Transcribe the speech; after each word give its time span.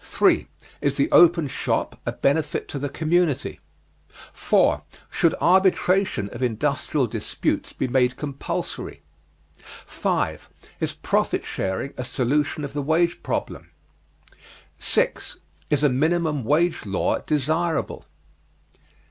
3. 0.00 0.46
Is 0.82 0.98
the 0.98 1.10
Open 1.12 1.48
Shop 1.48 1.98
a 2.04 2.12
benefit 2.12 2.68
to 2.68 2.78
the 2.78 2.90
community? 2.90 3.58
4. 4.34 4.82
Should 5.10 5.34
arbitration 5.40 6.28
of 6.34 6.42
industrial 6.42 7.06
disputes 7.06 7.72
be 7.72 7.88
made 7.88 8.18
compulsory? 8.18 9.00
5. 9.86 10.50
Is 10.80 10.92
Profit 10.92 11.46
Sharing 11.46 11.94
a 11.96 12.04
solution 12.04 12.64
of 12.64 12.74
the 12.74 12.82
wage 12.82 13.22
problem? 13.22 13.70
6. 14.78 15.38
Is 15.70 15.82
a 15.82 15.88
minimum 15.88 16.44
wage 16.44 16.84
law 16.84 17.20
desirable? 17.20 18.04